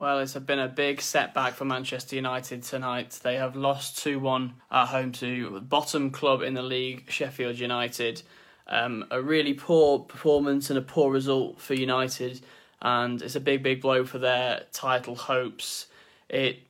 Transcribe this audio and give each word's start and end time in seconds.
Well, 0.00 0.20
it's 0.20 0.34
been 0.34 0.60
a 0.60 0.68
big 0.68 1.00
setback 1.00 1.54
for 1.54 1.64
Manchester 1.64 2.14
United 2.14 2.62
tonight. 2.62 3.18
They 3.20 3.34
have 3.34 3.56
lost 3.56 3.98
2 3.98 4.20
1 4.20 4.52
at 4.70 4.86
home 4.86 5.10
to 5.12 5.50
the 5.50 5.60
bottom 5.60 6.12
club 6.12 6.40
in 6.40 6.54
the 6.54 6.62
league, 6.62 7.10
Sheffield 7.10 7.58
United. 7.58 8.22
Um, 8.68 9.06
a 9.10 9.20
really 9.20 9.54
poor 9.54 9.98
performance 9.98 10.70
and 10.70 10.78
a 10.78 10.82
poor 10.82 11.10
result 11.10 11.60
for 11.60 11.74
United, 11.74 12.42
and 12.80 13.20
it's 13.20 13.34
a 13.34 13.40
big, 13.40 13.64
big 13.64 13.80
blow 13.80 14.04
for 14.04 14.18
their 14.18 14.66
title 14.72 15.16
hopes. 15.16 15.86
It 16.28 16.60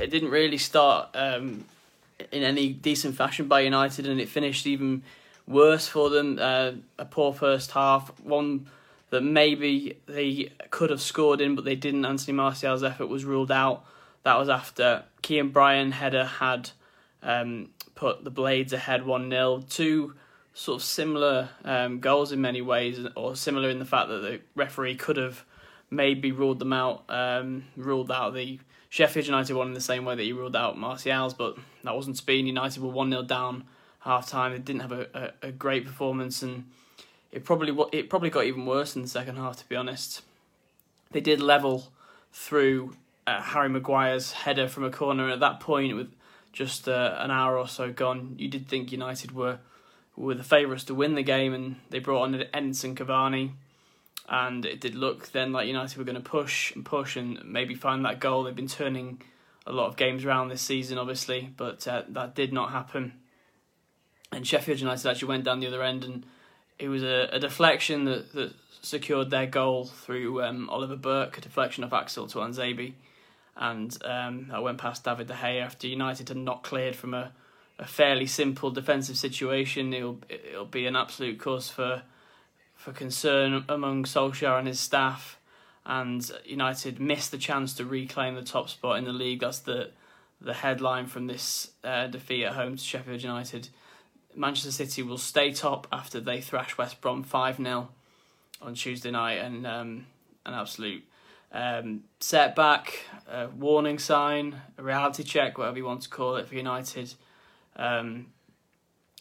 it 0.00 0.10
didn't 0.10 0.30
really 0.30 0.56
start 0.56 1.10
um, 1.12 1.66
in 2.32 2.42
any 2.42 2.72
decent 2.72 3.14
fashion 3.14 3.46
by 3.46 3.60
United, 3.60 4.06
and 4.06 4.18
it 4.18 4.30
finished 4.30 4.66
even 4.66 5.02
worse 5.46 5.86
for 5.86 6.08
them. 6.08 6.38
Uh, 6.40 6.72
a 6.98 7.04
poor 7.04 7.34
first 7.34 7.72
half, 7.72 8.10
one 8.20 8.68
that 9.10 9.22
maybe 9.22 9.98
they 10.06 10.52
could 10.70 10.90
have 10.90 11.00
scored 11.00 11.40
in, 11.40 11.54
but 11.54 11.64
they 11.64 11.76
didn't. 11.76 12.04
Anthony 12.04 12.34
Martial's 12.36 12.82
effort 12.82 13.06
was 13.06 13.24
ruled 13.24 13.50
out. 13.50 13.84
That 14.22 14.38
was 14.38 14.48
after 14.48 15.04
Kean 15.22 15.50
Bryan 15.50 15.92
header 15.92 16.24
had 16.24 16.70
um, 17.22 17.70
put 17.94 18.24
the 18.24 18.30
Blades 18.30 18.72
ahead 18.72 19.04
1 19.04 19.30
0. 19.30 19.64
Two 19.68 20.14
sort 20.54 20.80
of 20.80 20.84
similar 20.84 21.48
um, 21.64 22.00
goals 22.00 22.32
in 22.32 22.40
many 22.40 22.62
ways, 22.62 22.98
or 23.16 23.36
similar 23.36 23.70
in 23.70 23.78
the 23.78 23.84
fact 23.84 24.08
that 24.08 24.22
the 24.22 24.40
referee 24.54 24.94
could 24.94 25.16
have 25.16 25.44
maybe 25.90 26.32
ruled 26.32 26.58
them 26.58 26.72
out, 26.72 27.04
um, 27.08 27.64
ruled 27.76 28.10
out 28.10 28.34
the 28.34 28.58
Sheffield 28.88 29.26
United 29.26 29.54
one 29.54 29.68
in 29.68 29.74
the 29.74 29.80
same 29.80 30.04
way 30.04 30.16
that 30.16 30.22
he 30.22 30.32
ruled 30.32 30.56
out 30.56 30.76
Martial's, 30.76 31.34
but 31.34 31.56
that 31.84 31.94
wasn't 31.94 32.16
Spain. 32.16 32.46
United 32.46 32.82
were 32.82 32.90
1 32.90 33.10
0 33.10 33.22
down 33.22 33.64
half 34.00 34.28
time. 34.28 34.52
They 34.52 34.58
didn't 34.58 34.82
have 34.82 34.92
a, 34.92 35.32
a, 35.42 35.48
a, 35.48 35.52
great 35.52 35.86
performance, 35.86 36.42
and 36.42 36.64
it 37.32 37.44
probably 37.44 37.76
it 37.92 38.10
probably 38.10 38.30
got 38.30 38.44
even 38.44 38.66
worse 38.66 38.96
in 38.96 39.02
the 39.02 39.08
second 39.08 39.36
half, 39.36 39.56
to 39.58 39.68
be 39.68 39.76
honest. 39.76 40.22
They 41.12 41.20
did 41.20 41.40
level 41.40 41.92
through 42.32 42.94
uh, 43.26 43.40
Harry 43.40 43.68
Maguire's 43.68 44.32
header 44.32 44.68
from 44.68 44.84
a 44.84 44.90
corner. 44.90 45.30
At 45.30 45.40
that 45.40 45.60
point, 45.60 45.94
with 45.96 46.12
just 46.52 46.88
uh, 46.88 47.16
an 47.18 47.30
hour 47.30 47.56
or 47.58 47.68
so 47.68 47.92
gone, 47.92 48.34
you 48.38 48.48
did 48.48 48.68
think 48.68 48.92
United 48.92 49.32
were 49.32 49.58
were 50.16 50.34
the 50.34 50.44
favourites 50.44 50.84
to 50.84 50.94
win 50.94 51.14
the 51.14 51.22
game, 51.22 51.54
and 51.54 51.76
they 51.90 51.98
brought 51.98 52.22
on 52.22 52.34
Edinson 52.34 52.94
Cavani, 52.94 53.52
and 54.28 54.66
it 54.66 54.80
did 54.80 54.94
look 54.94 55.32
then 55.32 55.52
like 55.52 55.66
United 55.66 55.96
were 55.96 56.04
going 56.04 56.14
to 56.14 56.20
push 56.20 56.74
and 56.74 56.84
push 56.84 57.16
and 57.16 57.42
maybe 57.44 57.74
find 57.74 58.04
that 58.04 58.20
goal. 58.20 58.42
They've 58.42 58.54
been 58.54 58.68
turning 58.68 59.22
a 59.66 59.72
lot 59.72 59.86
of 59.86 59.96
games 59.96 60.24
around 60.24 60.48
this 60.48 60.62
season, 60.62 60.98
obviously, 60.98 61.52
but 61.56 61.86
uh, 61.86 62.02
that 62.08 62.34
did 62.34 62.52
not 62.52 62.70
happen. 62.70 63.12
And 64.32 64.46
Sheffield 64.46 64.80
United 64.80 65.08
actually 65.08 65.28
went 65.28 65.44
down 65.44 65.60
the 65.60 65.66
other 65.66 65.82
end, 65.82 66.04
and 66.04 66.26
it 66.80 66.88
was 66.88 67.02
a, 67.02 67.28
a 67.32 67.38
deflection 67.38 68.04
that, 68.06 68.32
that 68.32 68.54
secured 68.82 69.30
their 69.30 69.46
goal 69.46 69.84
through 69.84 70.42
um, 70.42 70.68
Oliver 70.70 70.96
Burke, 70.96 71.38
a 71.38 71.40
deflection 71.40 71.84
of 71.84 71.92
Axel 71.92 72.26
to 72.26 72.38
Tuanzebe, 72.38 72.94
and 73.56 73.96
um, 74.04 74.46
that 74.50 74.62
went 74.62 74.78
past 74.78 75.04
David 75.04 75.26
De 75.26 75.34
Gea 75.34 75.62
after 75.62 75.86
United 75.86 76.28
had 76.28 76.38
not 76.38 76.62
cleared 76.62 76.96
from 76.96 77.14
a 77.14 77.32
a 77.80 77.86
fairly 77.86 78.26
simple 78.26 78.70
defensive 78.70 79.16
situation. 79.16 79.92
It'll 79.92 80.18
it'll 80.28 80.66
be 80.66 80.86
an 80.86 80.94
absolute 80.94 81.40
cause 81.40 81.70
for 81.70 82.02
for 82.76 82.92
concern 82.92 83.64
among 83.68 84.04
Solskjaer 84.04 84.58
and 84.58 84.68
his 84.68 84.78
staff. 84.78 85.38
And 85.86 86.30
United 86.44 87.00
missed 87.00 87.30
the 87.30 87.38
chance 87.38 87.72
to 87.74 87.86
reclaim 87.86 88.34
the 88.34 88.42
top 88.42 88.68
spot 88.68 88.98
in 88.98 89.04
the 89.04 89.12
league. 89.12 89.40
That's 89.40 89.60
the 89.60 89.90
the 90.40 90.54
headline 90.54 91.06
from 91.06 91.26
this 91.26 91.72
uh, 91.82 92.06
defeat 92.06 92.44
at 92.44 92.54
home 92.54 92.76
to 92.76 92.82
Sheffield 92.82 93.22
United. 93.22 93.68
Manchester 94.40 94.72
City 94.72 95.02
will 95.02 95.18
stay 95.18 95.52
top 95.52 95.86
after 95.92 96.18
they 96.18 96.40
thrash 96.40 96.78
West 96.78 97.00
Brom 97.02 97.22
five 97.22 97.58
0 97.58 97.88
on 98.62 98.74
Tuesday 98.74 99.10
night, 99.10 99.34
and 99.34 99.66
um, 99.66 100.06
an 100.46 100.54
absolute 100.54 101.04
um, 101.52 102.04
setback, 102.20 103.04
a 103.30 103.48
warning 103.48 103.98
sign, 103.98 104.56
a 104.78 104.82
reality 104.82 105.24
check, 105.24 105.58
whatever 105.58 105.76
you 105.76 105.84
want 105.84 106.02
to 106.02 106.08
call 106.08 106.36
it 106.36 106.48
for 106.48 106.54
United. 106.54 107.14
Um, 107.76 108.28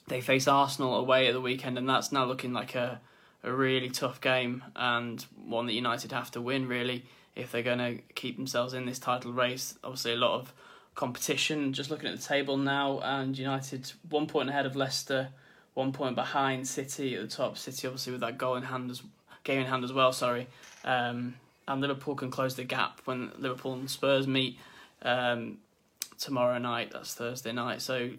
they 0.08 0.22
face 0.22 0.48
Arsenal 0.48 0.96
away 0.96 1.28
at 1.28 1.34
the 1.34 1.42
weekend, 1.42 1.78
and 1.78 1.88
that's 1.88 2.12
now 2.12 2.24
looking 2.24 2.54
like 2.54 2.74
a, 2.76 3.02
a 3.44 3.52
really 3.52 3.90
tough 3.90 4.22
game 4.22 4.64
and 4.76 5.26
one 5.46 5.66
that 5.68 5.74
United 5.74 6.14
have 6.14 6.32
to 6.32 6.42
win, 6.42 6.68
really, 6.68 7.06
if 7.36 7.52
they're 7.52 7.62
going 7.62 7.78
to 7.78 8.02
keep 8.16 8.38
themselves 8.38 8.74
in 8.74 8.86
this 8.86 9.00
title 9.00 9.34
race. 9.34 9.78
Obviously, 9.84 10.14
a 10.14 10.18
lot 10.18 10.40
of 10.40 10.54
competition. 11.00 11.72
Just 11.72 11.90
looking 11.90 12.10
at 12.10 12.18
the 12.18 12.22
table 12.22 12.58
now, 12.58 13.00
and 13.00 13.38
United 13.38 13.90
one 14.10 14.28
point 14.28 14.50
ahead 14.50 14.66
of 14.66 14.76
Leicester, 14.76 15.30
one 15.74 15.94
point 15.94 16.14
behind 16.14 16.68
City 16.68 17.16
at 17.16 17.22
the 17.22 17.28
top. 17.34 17.58
City, 17.58 17.88
obviously, 17.88 18.12
with 18.12 18.20
that 18.20 18.38
goal 18.38 18.58
in 18.58 18.64
hand 18.64 18.92
as 18.92 19.02
game 19.46 19.62
in 19.62 19.66
hand 19.66 19.86
as 19.86 19.94
well. 19.94 20.12
Sorry, 20.12 20.48
um, 20.84 21.36
and 21.70 21.80
Liverpool 21.80 22.16
can 22.16 22.30
close 22.30 22.56
the 22.56 22.66
gap 22.66 23.00
when 23.06 23.32
Liverpool 23.38 23.76
and 23.76 23.90
Spurs 23.90 24.28
meet 24.28 24.60
um, 25.02 25.60
tomorrow 26.18 26.58
night. 26.58 26.92
That's 26.92 27.14
Thursday 27.14 27.54
night. 27.54 27.82
So 27.82 28.10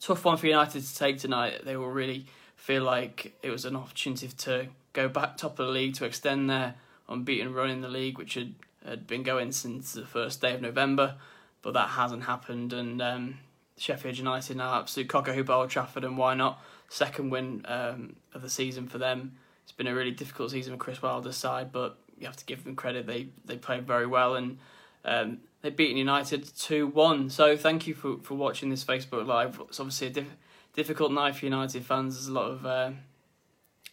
tough 0.00 0.24
one 0.24 0.36
for 0.36 0.46
United 0.46 0.80
to 0.84 0.94
take 0.94 1.18
tonight. 1.18 1.64
They 1.64 1.76
will 1.76 1.90
really 1.90 2.26
feel 2.54 2.84
like 2.84 3.36
it 3.42 3.50
was 3.50 3.64
an 3.64 3.74
opportunity 3.74 4.28
to 4.28 4.68
go 4.92 5.08
back 5.08 5.36
top 5.36 5.58
of 5.58 5.66
the 5.66 5.72
league 5.72 5.94
to 5.94 6.04
extend 6.04 6.48
their 6.48 6.76
unbeaten 7.08 7.52
run 7.52 7.68
in 7.68 7.80
the 7.80 7.88
league, 7.88 8.16
which 8.16 8.34
had, 8.34 8.54
had 8.86 9.08
been 9.08 9.24
going 9.24 9.50
since 9.50 9.92
the 9.94 10.06
first 10.06 10.40
day 10.40 10.54
of 10.54 10.60
November, 10.60 11.16
but 11.62 11.74
that 11.74 11.90
hasn't 11.90 12.24
happened. 12.24 12.72
And 12.72 13.00
um, 13.00 13.38
Sheffield 13.76 14.18
United 14.18 14.56
now 14.56 14.80
absolute 14.80 15.08
cock 15.08 15.28
a 15.28 15.32
hoop 15.32 15.48
at 15.48 15.54
Old 15.54 15.70
Trafford, 15.70 16.04
and 16.04 16.18
why 16.18 16.34
not? 16.34 16.62
Second 16.88 17.30
win 17.30 17.64
um, 17.66 18.16
of 18.34 18.42
the 18.42 18.50
season 18.50 18.86
for 18.86 18.98
them. 18.98 19.36
It's 19.62 19.72
been 19.72 19.86
a 19.86 19.94
really 19.94 20.10
difficult 20.10 20.50
season 20.50 20.74
for 20.74 20.78
Chris 20.78 21.00
Wilder's 21.00 21.36
side, 21.36 21.72
but 21.72 21.98
you 22.18 22.26
have 22.26 22.36
to 22.36 22.44
give 22.44 22.64
them 22.64 22.76
credit. 22.76 23.06
They 23.06 23.28
they 23.44 23.56
played 23.56 23.86
very 23.86 24.06
well 24.06 24.34
and. 24.34 24.58
Um, 25.04 25.38
they've 25.62 25.74
beaten 25.74 25.96
United 25.96 26.44
2 26.56 26.86
1. 26.86 27.30
So 27.30 27.56
thank 27.56 27.88
you 27.88 27.94
for, 27.94 28.18
for 28.18 28.34
watching 28.34 28.70
this 28.70 28.84
Facebook 28.84 29.26
Live. 29.26 29.60
It's 29.68 29.80
obviously 29.80 30.08
a 30.08 30.10
diff- 30.10 30.36
difficult 30.74 31.10
night 31.10 31.36
for 31.36 31.44
United 31.44 31.84
fans. 31.84 32.14
There's 32.14 32.28
a 32.28 32.32
lot 32.32 32.50
of 32.50 32.66
uh, 32.66 32.90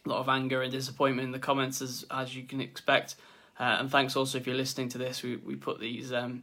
lot 0.04 0.20
of 0.20 0.28
anger 0.28 0.62
and 0.62 0.72
disappointment 0.72 1.26
in 1.26 1.32
the 1.32 1.38
comments, 1.38 1.82
as, 1.82 2.04
as 2.10 2.34
you 2.34 2.44
can 2.44 2.60
expect. 2.60 3.16
Uh, 3.58 3.76
and 3.80 3.90
thanks 3.90 4.16
also 4.16 4.38
if 4.38 4.46
you're 4.46 4.56
listening 4.56 4.88
to 4.90 4.98
this. 4.98 5.22
We, 5.22 5.36
we 5.36 5.56
put 5.56 5.80
these 5.80 6.12
um, 6.12 6.42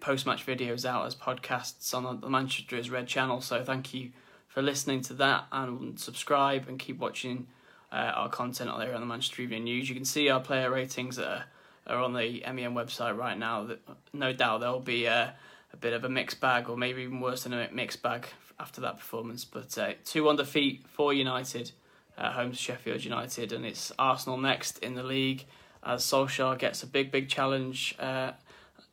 post 0.00 0.26
match 0.26 0.44
videos 0.44 0.84
out 0.84 1.06
as 1.06 1.14
podcasts 1.14 1.94
on 1.94 2.20
the 2.20 2.28
Manchester 2.28 2.76
is 2.76 2.90
Red 2.90 3.06
channel. 3.06 3.40
So 3.40 3.64
thank 3.64 3.94
you 3.94 4.10
for 4.48 4.62
listening 4.62 5.02
to 5.02 5.14
that 5.14 5.44
and 5.52 5.98
subscribe 5.98 6.68
and 6.68 6.78
keep 6.78 6.98
watching 6.98 7.46
uh, 7.92 8.12
our 8.14 8.28
content 8.28 8.70
out 8.70 8.78
there 8.78 8.94
on 8.94 9.00
the 9.00 9.06
Manchester 9.06 9.42
Evening 9.42 9.64
News. 9.64 9.88
You 9.88 9.94
can 9.94 10.04
see 10.04 10.28
our 10.28 10.40
player 10.40 10.70
ratings 10.70 11.18
are 11.18 11.44
are 11.86 12.02
on 12.02 12.12
the 12.12 12.42
MEN 12.46 12.74
website 12.74 13.16
right 13.16 13.38
now. 13.38 13.66
No 14.12 14.32
doubt 14.34 14.60
there'll 14.60 14.78
be 14.78 15.06
a, 15.06 15.34
a 15.72 15.76
bit 15.78 15.94
of 15.94 16.04
a 16.04 16.08
mixed 16.08 16.38
bag, 16.38 16.68
or 16.68 16.76
maybe 16.76 17.02
even 17.02 17.20
worse 17.20 17.44
than 17.44 17.54
a 17.54 17.68
mixed 17.72 18.02
bag 18.02 18.26
after 18.60 18.82
that 18.82 18.98
performance. 18.98 19.44
But 19.44 19.78
uh, 19.78 19.92
two 20.04 20.24
one 20.24 20.36
defeat 20.36 20.84
for 20.86 21.14
United, 21.14 21.72
uh, 22.18 22.32
home 22.32 22.50
to 22.50 22.56
Sheffield 22.56 23.04
United, 23.04 23.52
and 23.52 23.64
it's 23.64 23.90
Arsenal 23.98 24.36
next 24.36 24.78
in 24.80 24.94
the 24.94 25.02
league 25.02 25.46
as 25.82 26.04
Solskjaer 26.04 26.58
gets 26.58 26.82
a 26.82 26.86
big 26.86 27.10
big 27.10 27.28
challenge 27.28 27.94
uh, 27.98 28.32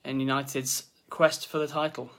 in 0.05 0.19
United's 0.19 0.83
quest 1.09 1.47
for 1.47 1.57
the 1.57 1.67
title. 1.67 2.11